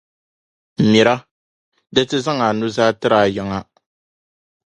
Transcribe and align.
Mira! 0.91 1.13
di 1.93 2.01
ti 2.09 2.17
zaŋ 2.25 2.37
anuzaa 2.49 2.91
tiri 2.99 3.17
ayiŋa. 3.23 3.59